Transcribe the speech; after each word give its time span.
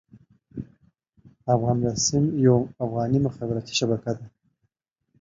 افغان 1.55 1.77
بيسيم 1.81 2.25
يوه 2.45 2.61
افغاني 2.85 3.17
مخابراتي 3.25 3.73
شبکه 3.79 4.11
ده. 4.17 4.25